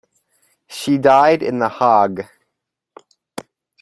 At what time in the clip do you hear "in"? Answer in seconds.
1.43-1.59